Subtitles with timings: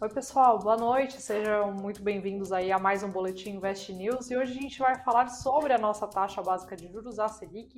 [0.00, 1.20] Oi, pessoal, boa noite.
[1.20, 4.30] Sejam muito bem-vindos aí a mais um Boletim Invest News.
[4.30, 7.74] E hoje a gente vai falar sobre a nossa taxa básica de juros, a Selic.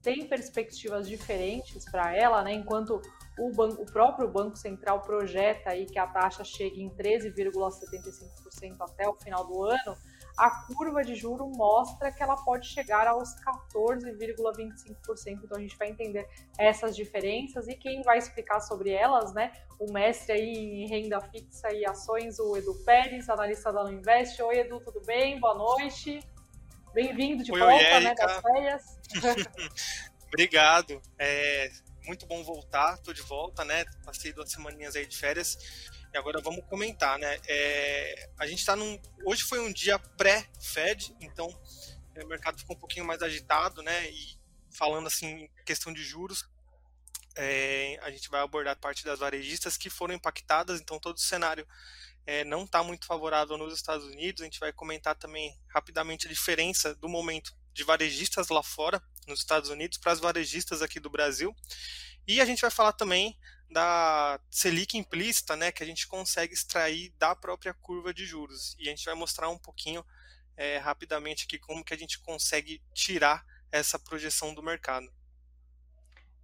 [0.00, 2.52] Tem perspectivas diferentes para ela, né?
[2.52, 3.02] Enquanto
[3.40, 9.08] o, banco, o próprio Banco Central projeta aí que a taxa chegue em 13,75% até
[9.08, 9.96] o final do ano,
[10.36, 13.30] a curva de juro mostra que ela pode chegar aos
[13.74, 15.40] 14,25%.
[15.44, 16.28] Então a gente vai entender
[16.58, 19.52] essas diferenças e quem vai explicar sobre elas, né?
[19.78, 24.42] O mestre aí em renda fixa e ações, o Edu Pérez, analista da Nuinvest.
[24.42, 25.38] Oi, Edu, tudo bem?
[25.38, 26.20] Boa noite.
[26.92, 28.82] Bem-vindo de Oi, volta, oi, né, das férias.
[30.28, 31.00] Obrigado.
[31.18, 31.70] É
[32.06, 33.84] muito bom voltar, tô de volta, né?
[34.04, 35.56] Passei duas semaninhas aí de férias
[36.14, 37.40] e agora vamos comentar, né?
[37.48, 39.00] É, a gente está num.
[39.24, 41.48] Hoje foi um dia pré-Fed, então
[42.14, 44.08] é, o mercado ficou um pouquinho mais agitado, né?
[44.10, 44.38] E
[44.70, 46.48] falando assim, questão de juros,
[47.34, 51.66] é, a gente vai abordar parte das varejistas que foram impactadas, então todo o cenário
[52.24, 54.42] é, não está muito favorável nos Estados Unidos.
[54.42, 59.40] A gente vai comentar também rapidamente a diferença do momento de varejistas lá fora, nos
[59.40, 61.52] Estados Unidos, para as varejistas aqui do Brasil.
[62.24, 63.36] E a gente vai falar também
[63.70, 68.76] da Selic implícita, né, que a gente consegue extrair da própria curva de juros.
[68.78, 70.04] E a gente vai mostrar um pouquinho
[70.56, 75.12] é, rapidamente aqui como que a gente consegue tirar essa projeção do mercado.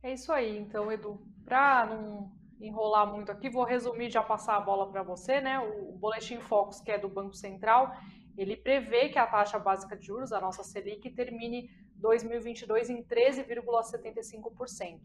[0.02, 1.24] É isso aí, então, Edu.
[1.44, 5.58] Para não enrolar muito aqui, vou resumir já passar a bola para você, né?
[5.58, 7.94] O Boletim Focus, que é do Banco Central,
[8.36, 15.00] ele prevê que a taxa básica de juros, a nossa Selic, termine 2022 em 13,75%.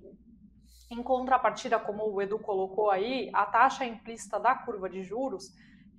[0.91, 5.45] Em contrapartida, como o Edu colocou aí, a taxa implícita da curva de juros,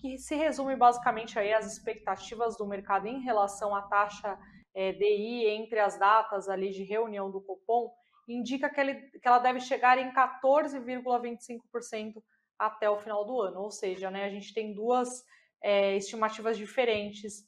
[0.01, 4.39] que se resume basicamente aí às expectativas do mercado em relação à taxa
[4.75, 7.91] é, DI entre as datas ali de reunião do Copom,
[8.29, 12.23] indica que, ele, que ela deve chegar em 14,25%
[12.59, 13.61] até o final do ano.
[13.61, 15.25] Ou seja, né, a gente tem duas
[15.63, 17.45] é, estimativas diferentes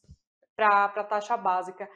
[0.56, 1.88] para a taxa básica.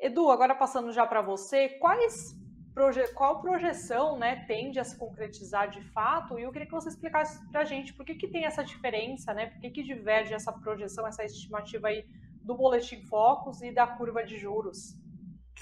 [0.00, 2.34] Edu, agora passando já para você, quais
[2.74, 6.38] proje qual projeção né, tende a se concretizar de fato?
[6.38, 9.34] E eu queria que você explicasse para a gente por que, que tem essa diferença,
[9.34, 9.46] né?
[9.46, 12.04] Por que, que diverge essa projeção, essa estimativa aí
[12.42, 14.94] do Boletim Focus e da curva de juros?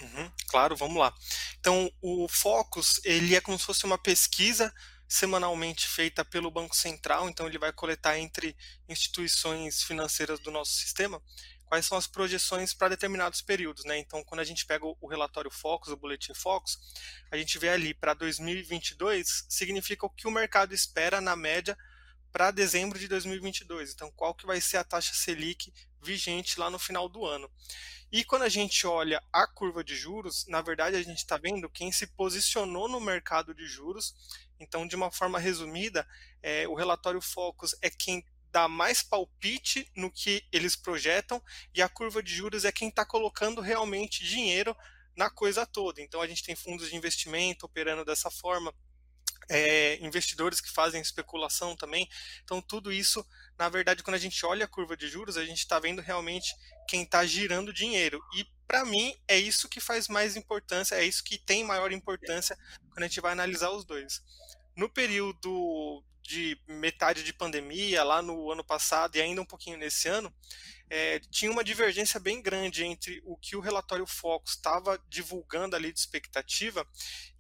[0.01, 1.13] Uhum, claro, vamos lá.
[1.59, 4.73] Então, o Focus, ele é como se fosse uma pesquisa
[5.09, 8.55] semanalmente feita pelo Banco Central, então ele vai coletar entre
[8.89, 11.21] instituições financeiras do nosso sistema
[11.69, 13.99] quais são as projeções para determinados períodos, né?
[13.99, 16.79] Então, quando a gente pega o relatório Focus, o boletim Focus,
[17.31, 21.77] a gente vê ali para 2022 significa o que o mercado espera na média
[22.33, 23.93] para dezembro de 2022.
[23.93, 27.51] Então, qual que vai ser a taxa Selic vigente lá no final do ano?
[28.11, 31.69] E quando a gente olha a curva de juros, na verdade a gente está vendo
[31.69, 34.15] quem se posicionou no mercado de juros.
[34.59, 36.09] Então, de uma forma resumida,
[36.43, 41.43] é, o relatório Focus é quem dá mais palpite no que eles projetam
[41.75, 44.77] e a curva de juros é quem está colocando realmente dinheiro
[45.17, 46.01] na coisa toda.
[46.01, 48.73] Então a gente tem fundos de investimento operando dessa forma,
[49.49, 52.09] é, investidores que fazem especulação também.
[52.45, 53.27] Então tudo isso,
[53.59, 56.55] na verdade, quando a gente olha a curva de juros, a gente está vendo realmente
[56.87, 58.23] quem está girando dinheiro.
[58.37, 62.57] E para mim é isso que faz mais importância, é isso que tem maior importância
[62.91, 64.23] quando a gente vai analisar os dois.
[64.77, 70.09] No período de metade de pandemia, lá no ano passado e ainda um pouquinho nesse
[70.09, 70.31] ano,
[70.91, 75.91] é, tinha uma divergência bem grande entre o que o relatório Focus estava divulgando ali
[75.91, 76.87] de expectativa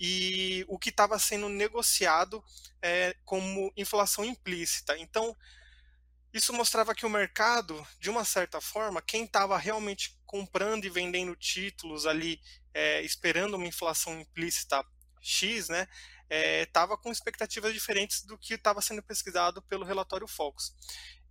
[0.00, 2.43] e o que estava sendo negociado
[2.81, 4.97] é, como inflação implícita.
[4.97, 5.37] Então,
[6.32, 11.37] isso mostrava que o mercado, de uma certa forma, quem estava realmente comprando e vendendo
[11.37, 12.41] títulos ali,
[12.72, 14.82] é, esperando uma inflação implícita
[15.21, 15.87] X, né,
[16.31, 20.75] estava é, com expectativas diferentes do que estava sendo pesquisado pelo relatório Focus.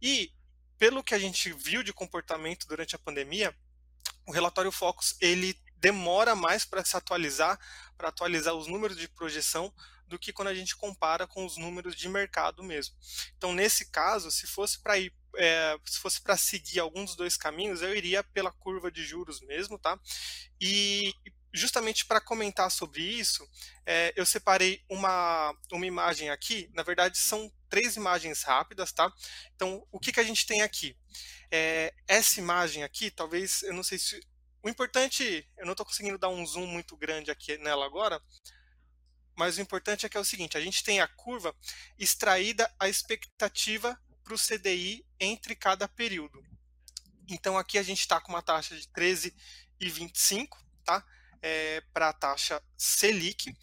[0.02, 0.31] E,
[0.78, 3.56] pelo que a gente viu de comportamento durante a pandemia,
[4.25, 7.59] o relatório Focus ele demora mais para se atualizar,
[7.97, 9.73] para atualizar os números de projeção,
[10.08, 12.96] do que quando a gente compara com os números de mercado mesmo.
[13.38, 17.38] Então, nesse caso, se fosse para ir é, se fosse para seguir algum dos dois
[17.38, 19.99] caminhos, eu iria pela curva de juros mesmo, tá?
[20.59, 21.14] E,
[21.58, 23.48] justamente para comentar sobre isso,
[23.86, 26.70] é, eu separei uma, uma imagem aqui.
[26.74, 29.12] Na verdade, são três imagens rápidas, tá?
[29.56, 30.96] Então, o que, que a gente tem aqui?
[31.52, 34.20] É, essa imagem aqui, talvez, eu não sei se.
[34.64, 38.22] O importante, eu não estou conseguindo dar um zoom muito grande aqui nela agora,
[39.36, 41.56] mas o importante é que é o seguinte: a gente tem a curva
[41.98, 46.44] extraída a expectativa para o CDI entre cada período.
[47.30, 51.06] Então, aqui a gente está com uma taxa de 13,25, tá?
[51.47, 53.55] É, para a taxa Selic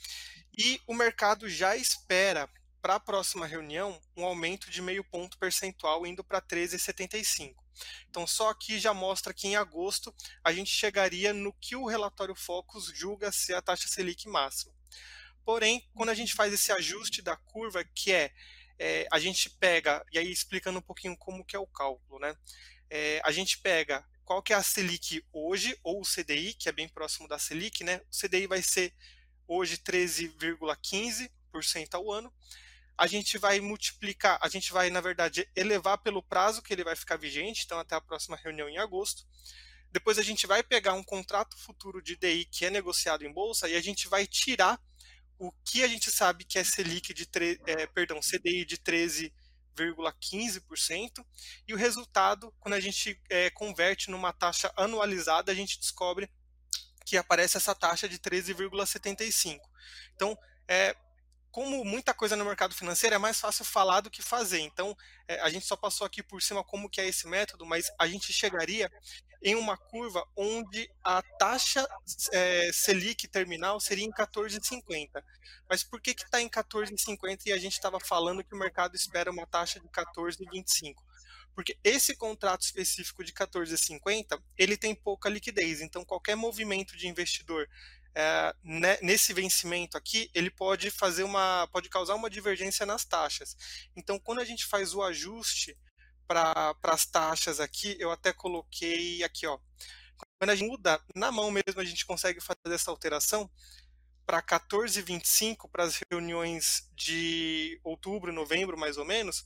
[0.57, 2.49] e o mercado já espera
[2.81, 7.55] para a próxima reunião um aumento de meio ponto percentual indo para 13,75.
[8.09, 12.35] Então, só aqui já mostra que em agosto a gente chegaria no que o relatório
[12.35, 14.73] Focus julga ser a taxa Selic máxima.
[15.45, 18.33] Porém, quando a gente faz esse ajuste da curva, que é,
[18.79, 22.35] é a gente pega, e aí explicando um pouquinho como que é o cálculo, né?
[22.89, 26.73] É, a gente pega qual que é a Selic hoje, ou o CDI, que é
[26.73, 28.01] bem próximo da Selic, né?
[28.11, 28.95] O CDI vai ser
[29.47, 32.33] hoje 13,15% ao ano.
[32.97, 36.97] A gente vai multiplicar, a gente vai, na verdade, elevar pelo prazo que ele vai
[36.97, 39.27] ficar vigente, então até a próxima reunião em agosto.
[39.91, 43.69] Depois a gente vai pegar um contrato futuro de DI que é negociado em bolsa
[43.69, 44.81] e a gente vai tirar
[45.39, 47.29] o que a gente sabe que é Selic de
[47.67, 48.79] é, perdão, CDI de
[49.75, 51.25] 13,15%
[51.67, 56.31] e o resultado, quando a gente é, converte numa taxa anualizada, a gente descobre
[57.05, 59.61] que aparece essa taxa de 13,75.
[60.15, 60.37] Então,
[60.67, 60.97] é,
[61.51, 64.61] como muita coisa no mercado financeiro, é mais fácil falar do que fazer.
[64.61, 64.97] Então,
[65.29, 68.09] é, a gente só passou aqui por cima como que é esse método, mas a
[68.09, 68.91] gente chegaria
[69.45, 71.87] em uma curva onde a taxa
[72.33, 75.23] é, Selic terminal seria em 14,50.
[75.69, 79.31] Mas por que está em 14,50 e a gente estava falando que o mercado espera
[79.31, 80.95] uma taxa de 14,25?
[81.55, 87.69] Porque esse contrato específico de 14,50 ele tem pouca liquidez, então qualquer movimento de investidor
[88.15, 88.55] é,
[89.03, 93.57] nesse vencimento aqui, ele pode fazer uma, pode causar uma divergência nas taxas.
[93.97, 95.77] Então, quando a gente faz o ajuste
[96.27, 99.59] para as taxas aqui, eu até coloquei aqui, ó.
[100.39, 103.51] Quando a gente muda na mão mesmo, a gente consegue fazer essa alteração
[104.27, 109.45] para 14,25 para as reuniões de outubro, novembro, mais ou menos.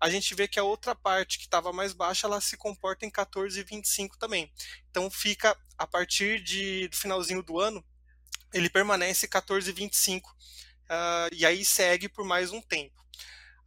[0.00, 3.10] A gente vê que a outra parte que estava mais baixa, ela se comporta em
[3.10, 4.52] 14,25 também.
[4.90, 7.84] Então fica a partir de, do finalzinho do ano,
[8.52, 10.32] ele permanece 14,25 uh,
[10.88, 12.96] ah, e aí segue por mais um tempo.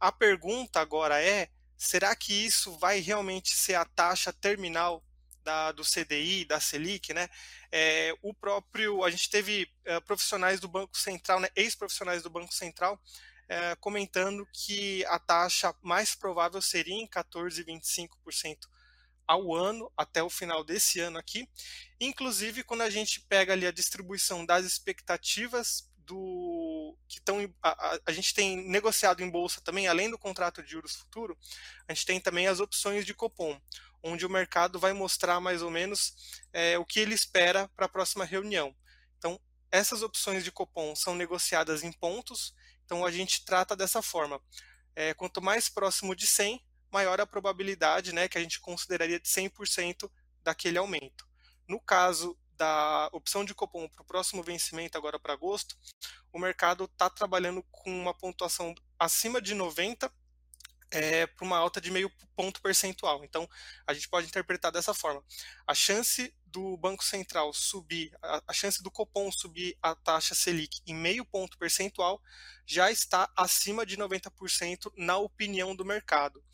[0.00, 1.48] A pergunta agora é:
[1.82, 5.02] será que isso vai realmente ser a taxa terminal
[5.42, 7.28] da, do CDI, da Selic, né?
[7.72, 12.54] É, o próprio, a gente teve uh, profissionais do Banco Central, né, ex-profissionais do Banco
[12.54, 18.68] Central, uh, comentando que a taxa mais provável seria em 14,25%
[19.26, 21.48] ao ano, até o final desse ano aqui.
[22.00, 28.12] Inclusive, quando a gente pega ali a distribuição das expectativas do que estão a, a,
[28.12, 31.38] gente tem negociado em bolsa também, além do contrato de juros futuro,
[31.88, 33.58] a gente tem também as opções de cupom,
[34.02, 36.14] onde o mercado vai mostrar mais ou menos
[36.52, 38.76] é, o que ele espera para a próxima reunião.
[39.16, 42.54] Então, essas opções de cupom são negociadas em pontos,
[42.84, 44.38] então a gente trata dessa forma.
[44.94, 49.28] É, quanto mais próximo de 100, maior a probabilidade né, que a gente consideraria de
[49.28, 50.10] 100%
[50.42, 51.26] daquele aumento.
[51.66, 55.76] No caso da opção de cupom para o próximo vencimento, agora para agosto,
[56.32, 60.08] o mercado está trabalhando com uma pontuação acima de 90
[60.92, 63.24] é, para uma alta de meio ponto percentual.
[63.24, 63.48] Então,
[63.84, 65.24] a gente pode interpretar dessa forma.
[65.66, 70.82] A chance do Banco Central subir, a, a chance do Copom subir a taxa Selic
[70.86, 72.22] em meio ponto percentual
[72.64, 76.44] já está acima de 90% na opinião do mercado.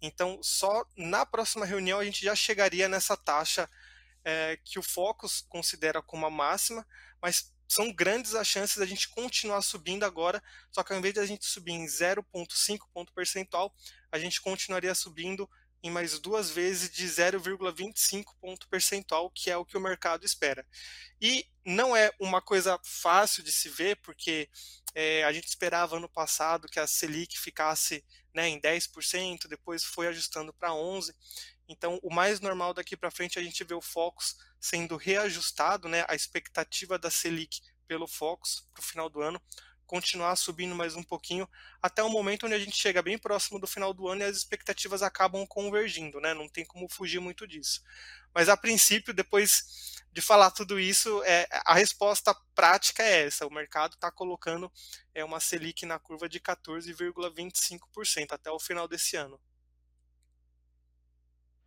[0.00, 3.68] Então, só na próxima reunião a gente já chegaria nessa taxa
[4.28, 6.86] é, que o Focus considera como a máxima,
[7.18, 11.20] mas são grandes as chances da gente continuar subindo agora, só que ao invés de
[11.20, 13.74] a gente subir em 0,5 ponto percentual,
[14.12, 15.48] a gente continuaria subindo
[15.82, 20.66] em mais duas vezes de 0,25 ponto percentual, que é o que o mercado espera.
[21.18, 24.50] E não é uma coisa fácil de se ver, porque
[24.94, 28.04] é, a gente esperava ano passado que a Selic ficasse
[28.34, 31.14] né, em 10%, depois foi ajustando para 11%.
[31.68, 35.88] Então, o mais normal daqui para frente é a gente vê o Focus sendo reajustado,
[35.88, 39.40] né, a expectativa da Selic pelo Focus para o final do ano,
[39.86, 41.48] continuar subindo mais um pouquinho,
[41.80, 44.36] até o momento onde a gente chega bem próximo do final do ano e as
[44.36, 46.34] expectativas acabam convergindo, né?
[46.34, 47.82] Não tem como fugir muito disso.
[48.34, 53.52] Mas a princípio, depois de falar tudo isso, é, a resposta prática é essa: o
[53.52, 54.70] mercado está colocando
[55.14, 59.40] é, uma Selic na curva de 14,25% até o final desse ano.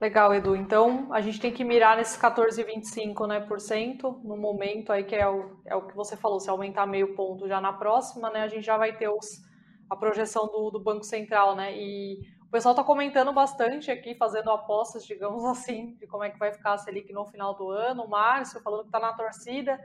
[0.01, 0.55] Legal, Edu.
[0.55, 5.15] Então, a gente tem que mirar nesses 14,25% né, por cento, no momento aí que
[5.15, 8.41] é o, é o que você falou, se aumentar meio ponto já na próxima, né,
[8.41, 9.43] a gente já vai ter os,
[9.87, 14.49] a projeção do, do Banco Central, né, e o pessoal está comentando bastante aqui, fazendo
[14.49, 18.07] apostas, digamos assim, de como é que vai ficar a Selic no final do ano.
[18.07, 19.79] Márcio falando que está na torcida,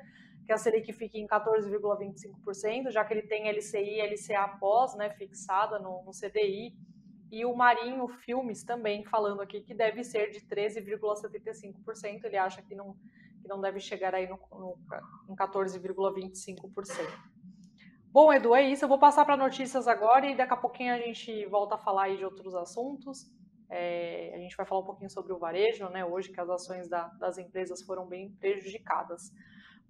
[0.47, 5.11] que a Selic fique em 14,25%, já que ele tem LCI e LCA pós, né,
[5.11, 6.73] fixada no, no CDI,
[7.31, 12.25] e o Marinho Filmes também falando aqui que deve ser de 13,75%.
[12.25, 12.95] Ele acha que não,
[13.41, 14.79] que não deve chegar aí no, no,
[15.29, 16.63] em 14,25%.
[18.13, 18.85] Bom, Edu, é isso.
[18.85, 22.05] Eu vou passar para notícias agora e daqui a pouquinho a gente volta a falar
[22.05, 23.31] aí de outros assuntos.
[23.69, 26.05] É, a gente vai falar um pouquinho sobre o varejo, né?
[26.05, 29.33] Hoje que as ações da, das empresas foram bem prejudicadas.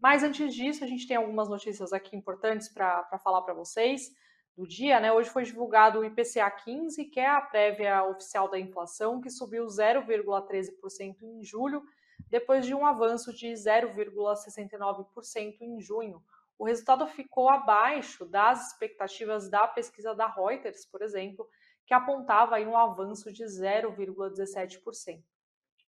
[0.01, 4.11] Mas antes disso, a gente tem algumas notícias aqui importantes para falar para vocês
[4.57, 5.13] do dia, né?
[5.13, 9.67] Hoje foi divulgado o IPCA 15, que é a prévia oficial da inflação, que subiu
[9.67, 11.85] 0,13% em julho,
[12.31, 16.25] depois de um avanço de 0,69% em junho.
[16.59, 21.47] O resultado ficou abaixo das expectativas da pesquisa da Reuters, por exemplo,
[21.85, 25.23] que apontava aí um avanço de 0,17%.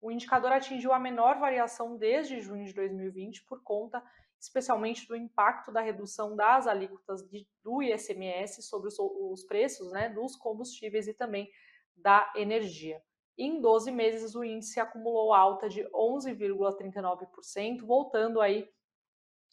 [0.00, 4.02] O indicador atingiu a menor variação desde junho de 2020 por conta
[4.44, 10.10] especialmente do impacto da redução das alíquotas de, do ISMS sobre os, os preços né,
[10.10, 11.50] dos combustíveis e também
[11.96, 13.02] da energia.
[13.36, 18.68] Em 12 meses, o índice acumulou alta de 11,39%, voltando aí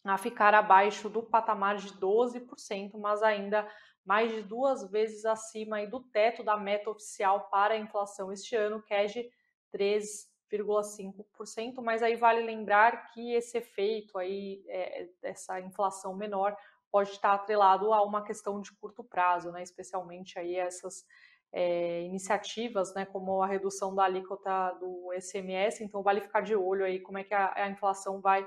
[0.04, 3.66] a ficar abaixo do patamar de 12%, mas ainda
[4.04, 8.82] mais de duas vezes acima do teto da meta oficial para a inflação este ano,
[8.82, 9.30] que é de
[9.70, 16.56] 3 0,5%, mas aí vale lembrar que esse efeito aí, é, essa inflação menor,
[16.90, 21.06] pode estar atrelado a uma questão de curto prazo, né, especialmente aí essas
[21.50, 26.84] é, iniciativas, né, como a redução da alíquota do SMS, então vale ficar de olho
[26.84, 28.46] aí como é que a, a inflação vai,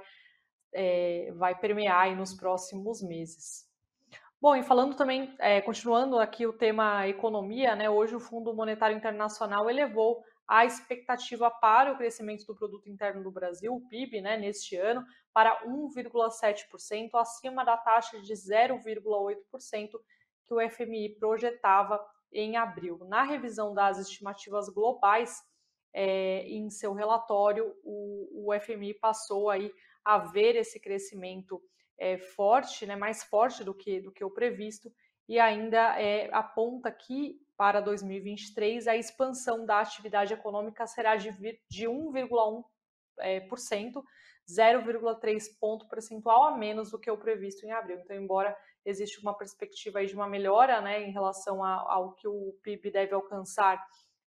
[0.71, 3.65] é, vai permear aí nos próximos meses.
[4.39, 8.95] Bom, e falando também, é, continuando aqui o tema economia, né, hoje o Fundo Monetário
[8.95, 14.37] Internacional elevou a expectativa para o crescimento do produto interno do Brasil, o PIB, né,
[14.37, 19.89] neste ano, para 1,7%, acima da taxa de 0,8%
[20.45, 21.99] que o FMI projetava
[22.31, 22.99] em abril.
[23.05, 25.41] Na revisão das estimativas globais,
[25.93, 29.71] é, em seu relatório, o, o, FMI passou aí
[30.03, 31.61] a ver esse crescimento
[31.97, 34.91] é, forte, né, mais forte do que, do que o previsto,
[35.27, 41.31] e ainda é, aponta que para 2023 a expansão da atividade econômica será de,
[41.69, 42.63] de 1,1%,
[43.19, 43.39] é,
[44.47, 47.99] 0,3 ponto percentual a menos do que o previsto em abril.
[47.99, 52.27] Então, embora existe uma perspectiva aí de uma melhora né, em relação a, ao que
[52.27, 53.83] o PIB deve alcançar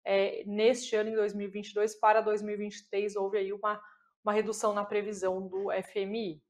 [0.04, 3.82] é, neste ano, em 2022, para 2023, houve aí uma,
[4.24, 6.40] uma redução na previsão do FMI.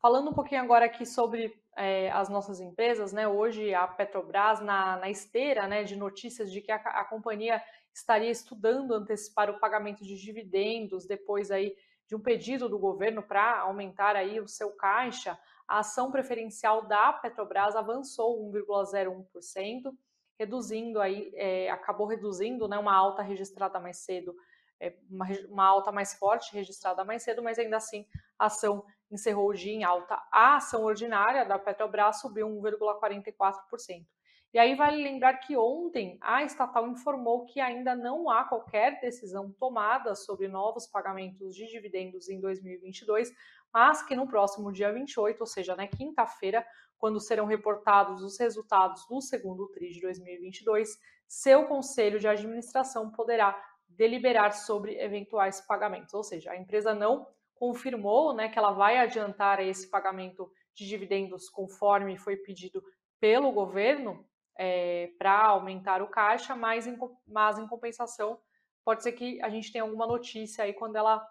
[0.00, 3.28] Falando um pouquinho agora aqui sobre é, as nossas empresas, né?
[3.28, 7.62] Hoje a Petrobras na, na esteira, né, de notícias de que a, a companhia
[7.94, 11.74] estaria estudando antecipar o pagamento de dividendos depois aí
[12.06, 17.12] de um pedido do governo para aumentar aí o seu caixa, a ação preferencial da
[17.12, 19.94] Petrobras avançou 1,01%,
[20.38, 24.34] reduzindo aí, é, acabou reduzindo, né, uma alta registrada mais cedo,
[24.80, 28.06] é, uma, uma alta mais forte registrada mais cedo, mas ainda assim
[28.38, 30.20] a ação encerrou o dia em alta.
[30.30, 34.04] A ação ordinária da Petrobras subiu 1,44%.
[34.52, 39.52] E aí vale lembrar que ontem a estatal informou que ainda não há qualquer decisão
[39.52, 43.30] tomada sobre novos pagamentos de dividendos em 2022,
[43.72, 49.06] mas que no próximo dia 28, ou seja, na quinta-feira, quando serão reportados os resultados
[49.06, 53.54] do segundo TRI de 2022, seu conselho de administração poderá
[53.86, 57.26] deliberar sobre eventuais pagamentos, ou seja, a empresa não
[57.58, 62.82] confirmou né, que ela vai adiantar esse pagamento de dividendos conforme foi pedido
[63.20, 64.24] pelo governo
[64.56, 66.96] é, para aumentar o caixa, mas em,
[67.26, 68.40] mas em compensação
[68.84, 71.26] pode ser que a gente tenha alguma notícia aí quando ela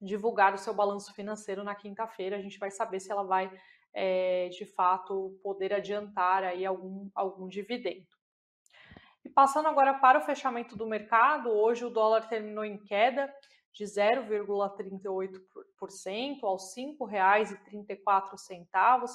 [0.00, 3.50] divulgar o seu balanço financeiro na quinta-feira, a gente vai saber se ela vai
[3.92, 8.06] é, de fato poder adiantar aí algum, algum dividendo.
[9.24, 13.32] E passando agora para o fechamento do mercado, hoje o dólar terminou em queda,
[13.72, 19.08] de 0,38% aos R$ 5,34.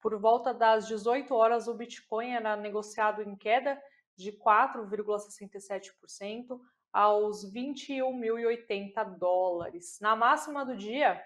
[0.00, 3.78] Por volta das 18 horas, o Bitcoin era negociado em queda
[4.16, 6.58] de 4,67%
[6.92, 9.98] aos 21.080 dólares.
[10.00, 11.22] Na máxima do dia,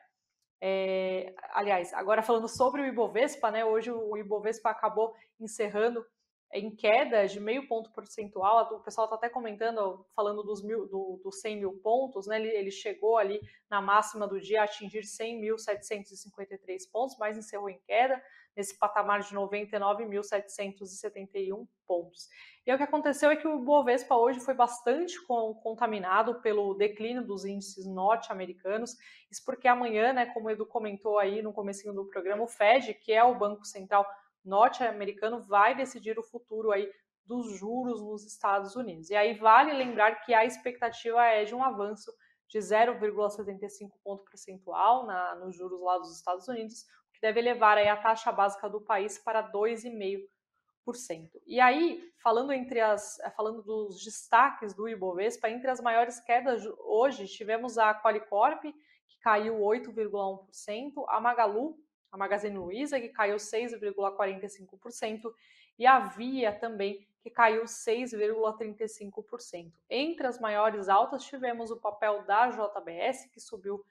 [0.60, 3.64] é, aliás, agora falando sobre o Ibovespa, né?
[3.64, 6.04] Hoje o Ibovespa acabou encerrando
[6.52, 11.18] em queda de meio ponto percentual, o pessoal está até comentando, falando dos, mil, do,
[11.24, 12.38] dos 100 mil pontos, né?
[12.38, 13.40] ele, ele chegou ali
[13.70, 18.22] na máxima do dia a atingir 100.753 pontos, mas encerrou em queda,
[18.54, 22.28] nesse patamar de 99.771 pontos.
[22.66, 25.16] E o que aconteceu é que o Bovespa hoje foi bastante
[25.62, 28.94] contaminado pelo declínio dos índices norte-americanos,
[29.30, 32.92] isso porque amanhã, né, como o Edu comentou aí no comecinho do programa, o Fed,
[32.94, 34.06] que é o Banco Central
[34.44, 36.90] norte-americano vai decidir o futuro aí
[37.24, 39.10] dos juros nos Estados Unidos.
[39.10, 42.12] E aí vale lembrar que a expectativa é de um avanço
[42.48, 47.78] de 0,75 ponto percentual na, nos juros lá dos Estados Unidos, o que deve levar
[47.78, 51.30] aí a taxa básica do país para 2,5%.
[51.46, 57.26] E aí, falando entre as, falando dos destaques do Ibovespa, entre as maiores quedas hoje
[57.26, 61.78] tivemos a Qualicorp, que caiu 8,1%, a Magalu,
[62.12, 65.34] a Magazine Luiza, que caiu 6,45%,
[65.78, 69.72] e a Via também, que caiu 6,35%.
[69.88, 73.82] Entre as maiores altas tivemos o papel da JBS, que subiu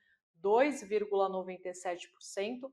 [0.44, 2.72] 2,97%,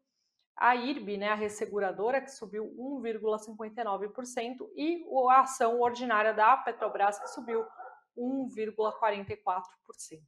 [0.55, 7.29] a IRB, né, a resseguradora, que subiu 1,59%, e a ação ordinária da Petrobras, que
[7.29, 7.65] subiu
[8.17, 10.21] 1,44%.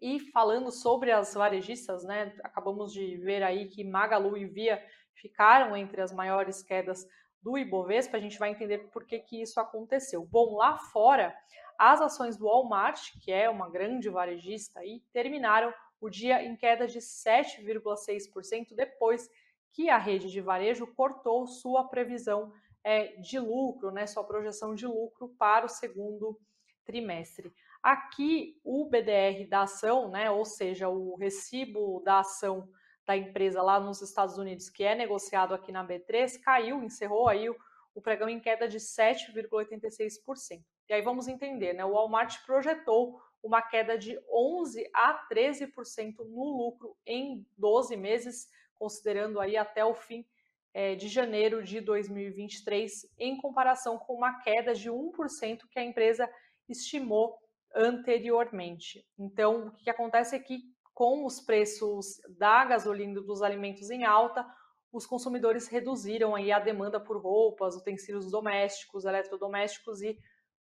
[0.00, 4.82] E falando sobre as varejistas, né, acabamos de ver aí que Magalu e Via
[5.14, 7.06] ficaram entre as maiores quedas
[7.42, 10.24] do Ibovespa, a gente vai entender por que, que isso aconteceu.
[10.24, 11.34] Bom, lá fora,
[11.78, 16.86] as ações do Walmart, que é uma grande varejista, aí, terminaram o dia em queda
[16.86, 19.30] de 7,6% depois
[19.72, 22.52] que a rede de varejo cortou sua previsão
[22.82, 26.38] é, de lucro, né, sua projeção de lucro para o segundo
[26.84, 27.52] trimestre.
[27.82, 32.68] Aqui, o BDR da ação, né, ou seja, o recibo da ação
[33.06, 37.48] da empresa lá nos Estados Unidos, que é negociado aqui na B3, caiu, encerrou aí
[37.48, 37.56] o,
[37.94, 40.62] o pregão em queda de 7,86%.
[40.88, 41.84] E aí vamos entender, né?
[41.84, 49.40] O Walmart projetou uma queda de 11 a 13% no lucro em 12 meses, considerando
[49.40, 50.26] aí até o fim
[50.74, 56.30] é, de janeiro de 2023, em comparação com uma queda de 1% que a empresa
[56.68, 57.38] estimou
[57.74, 59.04] anteriormente.
[59.18, 60.60] Então, o que acontece é que
[60.94, 64.46] com os preços da gasolina e dos alimentos em alta,
[64.92, 70.18] os consumidores reduziram aí a demanda por roupas, utensílios domésticos, eletrodomésticos e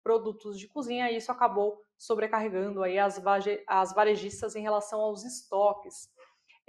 [0.03, 3.21] produtos de cozinha, e isso acabou sobrecarregando aí as,
[3.67, 6.09] as varejistas em relação aos estoques.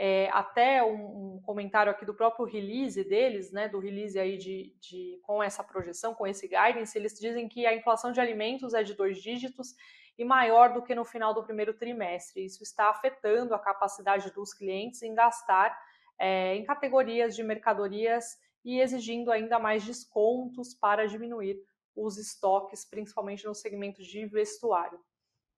[0.00, 4.72] É, até um, um, comentário aqui do próprio release deles, né, do release aí de,
[4.80, 8.84] de, com essa projeção, com esse guidance, eles dizem que a inflação de alimentos é
[8.84, 9.74] de dois dígitos
[10.16, 12.44] e maior do que no final do primeiro trimestre.
[12.44, 15.76] Isso está afetando a capacidade dos clientes em gastar
[16.18, 21.60] é, em categorias de mercadorias e exigindo ainda mais descontos para diminuir
[21.94, 25.00] os estoques, principalmente no segmento de vestuário.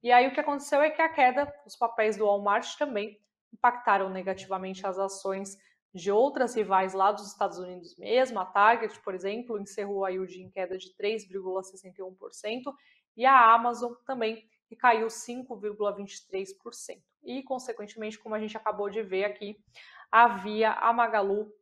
[0.03, 3.19] E aí o que aconteceu é que a queda, os papéis do Walmart também
[3.53, 5.57] impactaram negativamente as ações
[5.93, 8.39] de outras rivais lá dos Estados Unidos mesmo.
[8.39, 12.73] A Target, por exemplo, encerrou o dia em queda de 3,61%
[13.17, 17.03] e a Amazon também que caiu 5,23%.
[17.23, 19.63] E, consequentemente, como a gente acabou de ver aqui,
[20.11, 21.53] a Via, a Magalu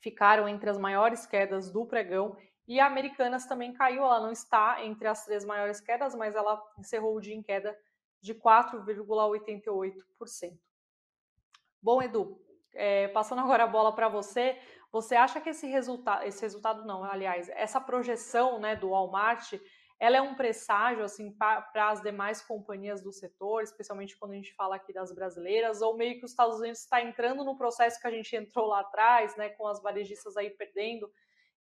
[0.00, 4.84] ficaram entre as maiores quedas do pregão e a Americanas também caiu, ela não está
[4.84, 7.76] entre as três maiores quedas, mas ela encerrou o dia em queda
[8.22, 10.56] de 4,88%.
[11.82, 12.38] Bom, Edu,
[12.74, 14.58] é, passando agora a bola para você,
[14.92, 19.54] você acha que esse resultado, esse resultado não, aliás, essa projeção né, do Walmart,
[19.98, 24.54] ela é um presságio assim para as demais companhias do setor, especialmente quando a gente
[24.54, 28.06] fala aqui das brasileiras, ou meio que os Estados Unidos está entrando no processo que
[28.06, 31.10] a gente entrou lá atrás, né, com as varejistas aí perdendo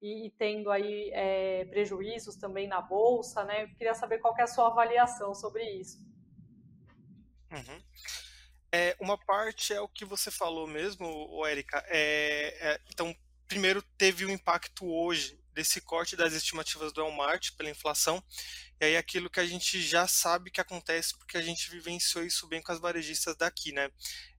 [0.02, 3.64] e, e tendo aí é, prejuízos também na bolsa, né?
[3.64, 5.98] Eu queria saber qual é a sua avaliação sobre isso.
[7.50, 8.25] Uhum.
[8.72, 11.84] É, uma parte é o que você falou mesmo, Érica.
[11.88, 13.14] É, é, então,
[13.46, 18.22] primeiro teve o um impacto hoje desse corte das estimativas do Walmart pela inflação.
[18.78, 22.46] E aí aquilo que a gente já sabe que acontece porque a gente vivenciou isso
[22.46, 23.90] bem com as varejistas daqui, né?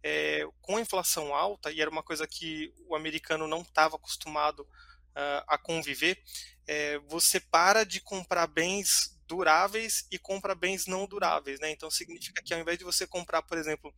[0.03, 4.59] É, com a inflação alta, e era uma coisa que o americano não estava acostumado
[4.59, 6.21] uh, a conviver,
[6.67, 11.69] é, você para de comprar bens duráveis e compra bens não duráveis, né?
[11.69, 13.93] Então significa que ao invés de você comprar, por exemplo,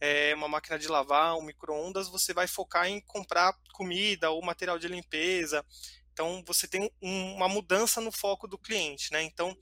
[0.00, 4.78] é, uma máquina de lavar, um micro-ondas, você vai focar em comprar comida ou material
[4.78, 5.64] de limpeza.
[6.12, 9.22] Então você tem um, uma mudança no foco do cliente, né?
[9.22, 9.56] Então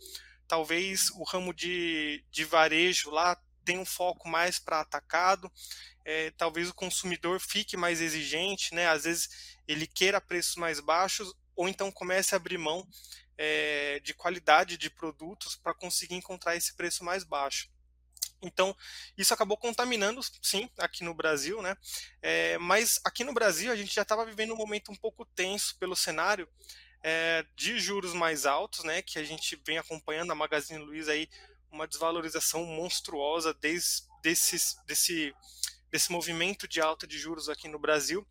[0.47, 5.51] talvez o ramo de, de varejo lá tenha um foco mais para atacado,
[6.05, 8.89] é, talvez o consumidor fique mais exigente, né?
[8.89, 12.87] Às vezes ele queira preços mais baixos ou então comece a abrir mão
[13.37, 17.69] é, de qualidade de produtos para conseguir encontrar esse preço mais baixo.
[18.43, 18.77] Então,
[19.17, 21.77] isso acabou contaminando, sim, aqui no Brasil, né?
[22.21, 25.77] É, mas aqui no Brasil a gente já estava vivendo um momento um pouco tenso
[25.79, 26.47] pelo cenário
[27.03, 29.01] é, de juros mais altos, né?
[29.01, 31.29] Que a gente vem acompanhando a Magazine Luiza aí
[31.71, 35.35] uma desvalorização monstruosa desde desse, desse
[35.95, 38.27] desse movimento de alta de juros aqui no Brasil.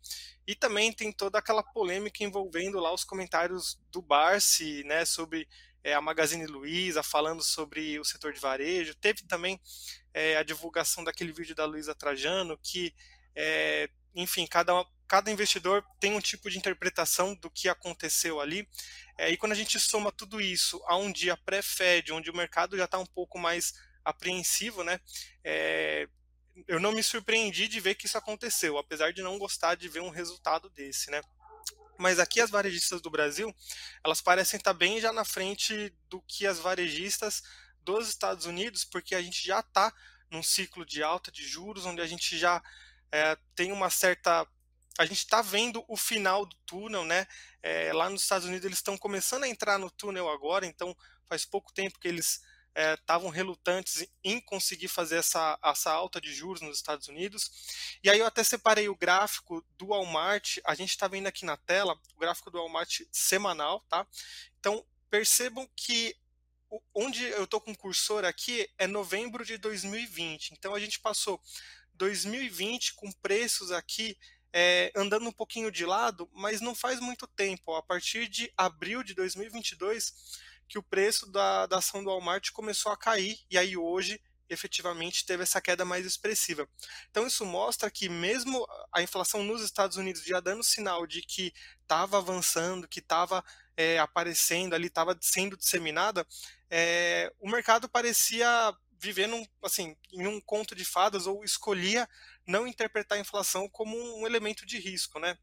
[0.46, 5.48] E também tem toda aquela polêmica envolvendo lá os comentários do Barsi, né, sobre
[5.82, 8.94] é, a Magazine Luiza, falando sobre o setor de varejo.
[8.96, 9.58] Teve também
[10.12, 12.94] é, a divulgação daquele vídeo da Luiza Trajano, que
[13.34, 18.68] é, enfim, cada, cada investidor tem um tipo de interpretação do que aconteceu ali.
[19.16, 22.76] É, e quando a gente soma tudo isso a um dia pré-Fed, onde o mercado
[22.76, 23.72] já está um pouco mais
[24.04, 25.00] apreensivo, né?
[25.42, 26.06] É,
[26.68, 30.00] eu não me surpreendi de ver que isso aconteceu, apesar de não gostar de ver
[30.00, 31.20] um resultado desse, né?
[31.98, 33.54] Mas aqui as varejistas do Brasil,
[34.04, 37.42] elas parecem estar bem já na frente do que as varejistas
[37.82, 39.92] dos Estados Unidos, porque a gente já está
[40.30, 42.62] num ciclo de alta de juros, onde a gente já
[43.12, 44.46] é, tem uma certa.
[44.98, 47.26] A gente está vendo o final do túnel, né?
[47.62, 51.44] É, lá nos Estados Unidos eles estão começando a entrar no túnel agora, então faz
[51.44, 52.42] pouco tempo que eles
[52.74, 57.98] estavam é, relutantes em conseguir fazer essa, essa alta de juros nos Estados Unidos.
[58.02, 61.56] E aí eu até separei o gráfico do Walmart, a gente está vendo aqui na
[61.56, 64.06] tela o gráfico do Walmart semanal, tá?
[64.58, 66.16] Então percebam que
[66.92, 70.54] onde eu estou com o cursor aqui é novembro de 2020.
[70.54, 71.40] Então a gente passou
[71.94, 74.16] 2020 com preços aqui
[74.52, 77.72] é, andando um pouquinho de lado, mas não faz muito tempo.
[77.72, 82.50] Ó, a partir de abril de 2022 que o preço da, da ação do Walmart
[82.50, 86.68] começou a cair e aí hoje efetivamente teve essa queda mais expressiva.
[87.10, 91.52] Então isso mostra que mesmo a inflação nos Estados Unidos já dando sinal de que
[91.82, 93.44] estava avançando, que estava
[93.76, 96.26] é, aparecendo ali, estava sendo disseminada,
[96.70, 102.08] é, o mercado parecia viver num, assim, em um conto de fadas ou escolhia
[102.46, 105.36] não interpretar a inflação como um elemento de risco, né?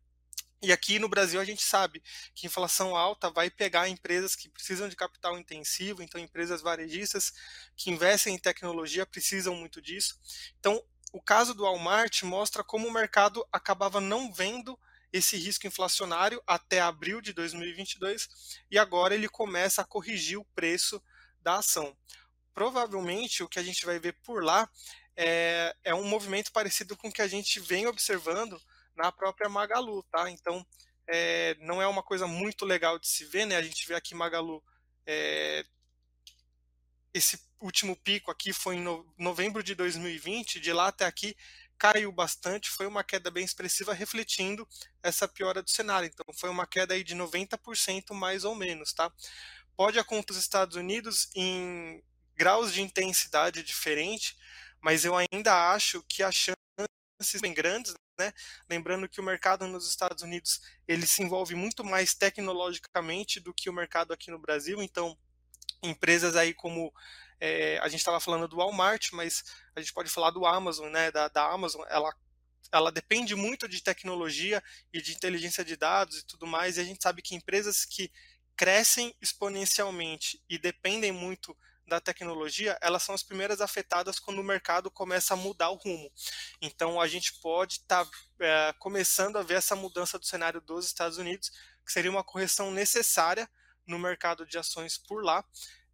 [0.63, 2.03] E aqui no Brasil a gente sabe
[2.35, 7.33] que inflação alta vai pegar empresas que precisam de capital intensivo, então empresas varejistas
[7.75, 10.19] que investem em tecnologia precisam muito disso.
[10.59, 10.79] Então,
[11.11, 14.77] o caso do Walmart mostra como o mercado acabava não vendo
[15.11, 18.29] esse risco inflacionário até abril de 2022
[18.69, 21.01] e agora ele começa a corrigir o preço
[21.41, 21.97] da ação.
[22.53, 24.69] Provavelmente o que a gente vai ver por lá
[25.15, 28.61] é, é um movimento parecido com o que a gente vem observando
[29.01, 30.29] na própria Magalu, tá?
[30.29, 30.65] Então,
[31.07, 33.55] é, não é uma coisa muito legal de se ver, né?
[33.55, 34.63] A gente vê aqui Magalu,
[35.05, 35.65] é,
[37.13, 41.35] esse último pico aqui foi em no, novembro de 2020, de lá até aqui
[41.77, 44.67] caiu bastante, foi uma queda bem expressiva, refletindo
[45.01, 46.07] essa piora do cenário.
[46.07, 49.11] Então, foi uma queda aí de 90% mais ou menos, tá?
[49.75, 52.03] Pode acontecer nos Estados Unidos em
[52.35, 54.37] graus de intensidade diferente,
[54.79, 56.60] mas eu ainda acho que as chances
[57.41, 58.33] bem grandes né?
[58.69, 63.69] Lembrando que o mercado nos Estados Unidos ele se envolve muito mais tecnologicamente do que
[63.69, 65.17] o mercado aqui no Brasil, então
[65.81, 66.93] empresas aí como
[67.39, 69.43] é, a gente estava falando do Walmart, mas
[69.75, 71.11] a gente pode falar do Amazon, né?
[71.11, 72.13] Da, da Amazon, ela
[72.71, 76.83] ela depende muito de tecnologia e de inteligência de dados e tudo mais, e a
[76.85, 78.09] gente sabe que empresas que
[78.55, 84.89] crescem exponencialmente e dependem muito da tecnologia, elas são as primeiras afetadas quando o mercado
[84.89, 86.11] começa a mudar o rumo.
[86.61, 90.85] Então a gente pode estar tá, é, começando a ver essa mudança do cenário dos
[90.85, 91.51] Estados Unidos,
[91.85, 93.49] que seria uma correção necessária
[93.85, 95.43] no mercado de ações por lá,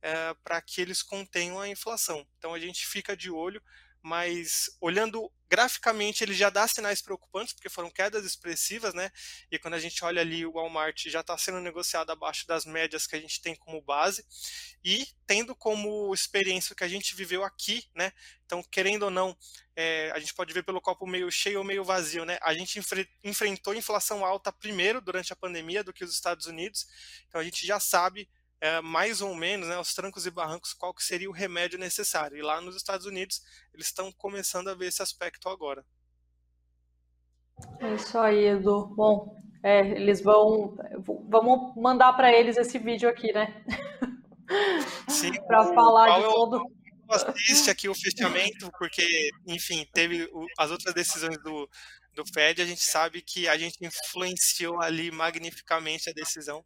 [0.01, 2.25] é, para que eles contenham a inflação.
[2.37, 3.61] Então a gente fica de olho
[4.07, 9.11] mas olhando graficamente ele já dá sinais preocupantes, porque foram quedas expressivas, né?
[9.51, 13.05] E quando a gente olha ali o Walmart já está sendo negociado abaixo das médias
[13.05, 14.25] que a gente tem como base,
[14.81, 18.13] e tendo como experiência o que a gente viveu aqui, né?
[18.45, 19.37] Então, querendo ou não,
[19.75, 22.37] é, a gente pode ver pelo copo meio cheio ou meio vazio, né?
[22.41, 26.87] A gente enfre enfrentou inflação alta primeiro durante a pandemia do que os Estados Unidos,
[27.27, 30.93] então a gente já sabe é, mais ou menos, né, os trancos e barrancos, qual
[30.93, 32.37] que seria o remédio necessário.
[32.37, 33.41] E lá nos Estados Unidos,
[33.73, 35.85] eles estão começando a ver esse aspecto agora.
[37.79, 38.87] É isso aí, Edu.
[38.95, 40.75] Bom, é, eles vão.
[41.29, 43.63] Vamos mandar para eles esse vídeo aqui, né?
[45.07, 45.31] Sim.
[45.45, 46.63] para falar de todo.
[47.09, 51.67] assiste aqui o fechamento, porque, enfim, teve as outras decisões do,
[52.13, 56.63] do Fed, a gente sabe que a gente influenciou ali magnificamente a decisão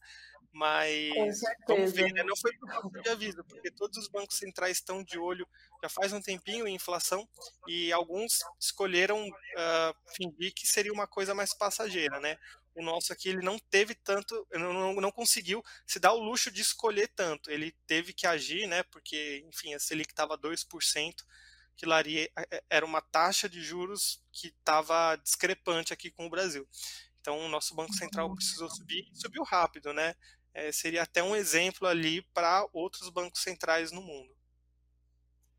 [0.51, 2.23] mas vamos ver, né?
[2.23, 5.47] Não foi por falta de aviso, porque todos os bancos centrais estão de olho
[5.81, 7.27] já faz um tempinho em inflação
[7.67, 12.37] e alguns escolheram uh, fingir que seria uma coisa mais passageira, né?
[12.75, 16.51] O nosso aqui ele não teve tanto, não, não, não conseguiu se dar o luxo
[16.51, 17.49] de escolher tanto.
[17.49, 18.83] Ele teve que agir, né?
[18.83, 21.15] Porque, enfim, a Selic estava 2%,
[21.75, 21.85] que
[22.69, 26.67] era uma taxa de juros que estava discrepante aqui com o Brasil.
[27.19, 28.35] Então, o nosso Banco Central uhum.
[28.35, 30.15] precisou subir, subiu rápido, né?
[30.53, 34.31] É, seria até um exemplo ali para outros bancos centrais no mundo.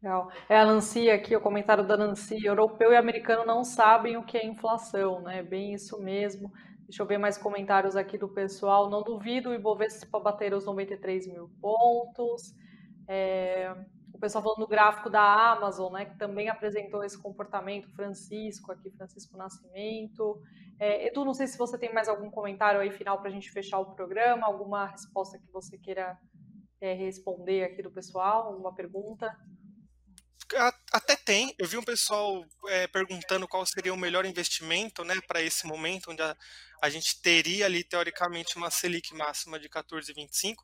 [0.03, 0.33] Legal.
[0.49, 4.37] É a Nancy aqui, o comentário da Nancy, europeu e americano não sabem o que
[4.37, 5.43] é inflação, né?
[5.43, 6.51] Bem isso mesmo.
[6.89, 8.91] Deixa eu ver mais comentários aqui do pessoal.
[8.91, 12.53] Não duvido o Ibovespa bater os 93 mil pontos.
[13.09, 13.73] É,
[14.23, 19.37] pessoal falando do gráfico da Amazon, né, que também apresentou esse comportamento, Francisco aqui, Francisco
[19.37, 20.41] Nascimento.
[20.79, 23.51] É, Edu, não sei se você tem mais algum comentário aí final para a gente
[23.51, 26.17] fechar o programa, alguma resposta que você queira
[26.81, 29.37] é, responder aqui do pessoal, alguma pergunta?
[30.93, 31.55] Até tem.
[31.59, 36.11] Eu vi um pessoal é, perguntando qual seria o melhor investimento né, para esse momento,
[36.11, 36.37] onde a,
[36.83, 40.57] a, gente teria ali, teoricamente, uma Selic máxima de 14,25.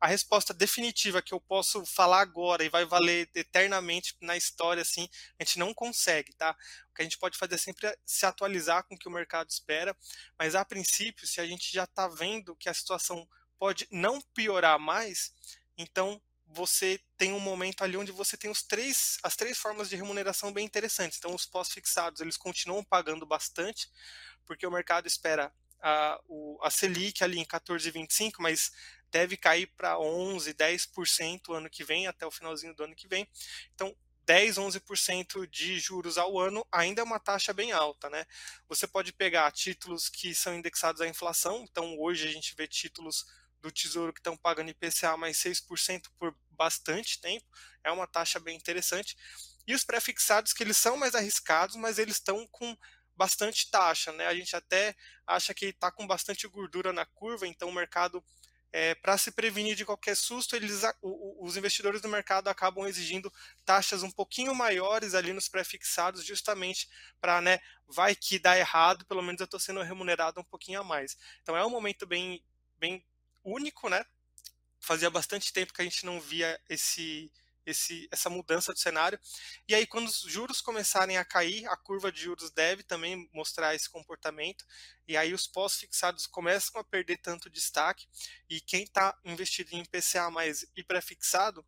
[0.00, 5.08] A resposta definitiva que eu posso falar agora e vai valer eternamente na história, assim,
[5.38, 6.56] a gente não consegue, tá?
[6.90, 9.50] O que a gente pode fazer é sempre se atualizar com o que o mercado
[9.50, 9.96] espera,
[10.38, 13.28] mas a princípio, se a gente já está vendo que a situação
[13.58, 15.32] pode não piorar mais,
[15.76, 16.20] então
[16.54, 20.52] você tem um momento ali onde você tem os três, as três formas de remuneração
[20.52, 21.18] bem interessantes.
[21.18, 23.90] Então, os pós-fixados eles continuam pagando bastante,
[24.46, 28.72] porque o mercado espera a, o, a Selic ali em 14,25, mas
[29.10, 33.28] deve cair para 11, 10% ano que vem, até o finalzinho do ano que vem.
[33.74, 38.24] Então, 10, 11% de juros ao ano ainda é uma taxa bem alta, né?
[38.68, 43.26] Você pode pegar títulos que são indexados à inflação, então hoje a gente vê títulos
[43.60, 47.46] do Tesouro que estão pagando IPCA mais 6% por bastante tempo,
[47.82, 49.16] é uma taxa bem interessante.
[49.66, 52.76] E os pré-fixados que eles são mais arriscados, mas eles estão com
[53.16, 54.26] bastante taxa, né?
[54.26, 54.94] A gente até
[55.26, 58.22] acha que está com bastante gordura na curva, então o mercado,
[58.72, 63.32] é, para se prevenir de qualquer susto, eles, os investidores do mercado acabam exigindo
[63.64, 66.88] taxas um pouquinho maiores ali nos pré-fixados, justamente
[67.20, 70.84] para, né, vai que dá errado, pelo menos eu estou sendo remunerado um pouquinho a
[70.84, 71.16] mais.
[71.42, 72.44] Então é um momento bem,
[72.76, 73.04] bem
[73.44, 74.04] único, né?
[74.84, 77.32] Fazia bastante tempo que a gente não via esse,
[77.64, 79.18] esse, essa mudança do cenário.
[79.66, 83.74] E aí, quando os juros começarem a cair, a curva de juros deve também mostrar
[83.74, 84.64] esse comportamento.
[85.08, 88.06] E aí, os pós-fixados começam a perder tanto destaque.
[88.48, 91.64] E quem está investido em PCA mais e pré-fixado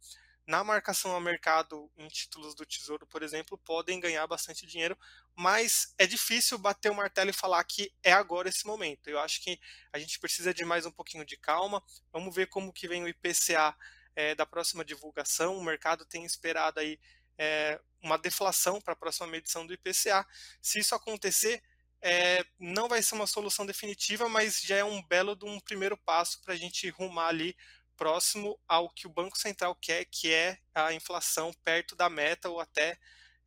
[0.46, 4.96] na marcação ao mercado em títulos do Tesouro, por exemplo, podem ganhar bastante dinheiro,
[5.34, 9.08] mas é difícil bater o martelo e falar que é agora esse momento.
[9.08, 9.58] Eu acho que
[9.92, 11.82] a gente precisa de mais um pouquinho de calma.
[12.12, 13.76] Vamos ver como que vem o IPCA
[14.14, 15.58] é, da próxima divulgação.
[15.58, 16.98] O mercado tem esperado aí
[17.36, 20.24] é, uma deflação para a próxima medição do IPCA.
[20.62, 21.60] Se isso acontecer,
[22.00, 25.96] é, não vai ser uma solução definitiva, mas já é um belo de um primeiro
[25.96, 27.56] passo para a gente rumar ali
[27.96, 32.60] próximo ao que o Banco Central quer, que é a inflação perto da meta ou
[32.60, 32.98] até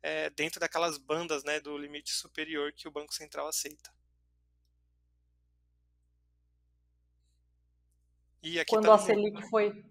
[0.02, 3.90] é, dentro daquelas bandas né, do limite superior que o Banco Central aceita.
[8.66, 9.84] Quando tá a Selic foi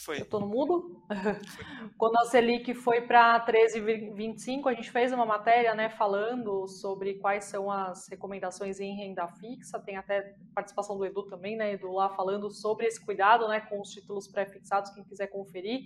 [0.00, 0.18] foi.
[0.18, 1.02] Eu estou no mudo?
[1.96, 7.44] Quando a Selic foi para 13,25, a gente fez uma matéria né, falando sobre quais
[7.44, 9.78] são as recomendações em renda fixa.
[9.78, 13.80] Tem até participação do Edu também, né, Edu, lá falando sobre esse cuidado né, com
[13.80, 14.90] os títulos pré-fixados.
[14.90, 15.82] Quem quiser conferir,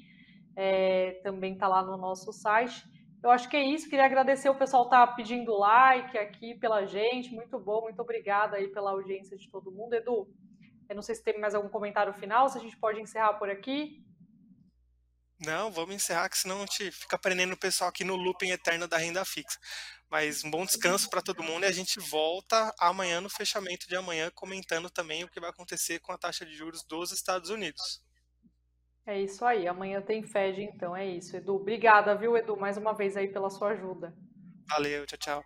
[0.56, 2.84] é, também está lá no nosso site.
[3.22, 3.88] Eu acho que é isso.
[3.88, 7.34] Queria agradecer o pessoal estar tá pedindo like aqui pela gente.
[7.34, 9.94] Muito bom, muito obrigada aí pela audiência de todo mundo.
[9.94, 10.28] Edu,
[10.88, 13.48] eu não sei se tem mais algum comentário final, se a gente pode encerrar por
[13.48, 14.04] aqui.
[15.44, 18.86] Não, vamos encerrar, que senão a gente fica prendendo o pessoal aqui no looping eterno
[18.86, 19.58] da renda fixa.
[20.10, 23.96] Mas um bom descanso para todo mundo e a gente volta amanhã no fechamento de
[23.96, 28.02] amanhã comentando também o que vai acontecer com a taxa de juros dos Estados Unidos.
[29.06, 31.36] É isso aí, amanhã tem Fed, então é isso.
[31.36, 34.16] Edu, obrigada, viu, Edu, mais uma vez aí pela sua ajuda.
[34.70, 35.44] Valeu, tchau, tchau.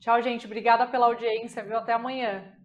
[0.00, 1.76] Tchau, gente, obrigada pela audiência, viu?
[1.76, 2.56] Até amanhã.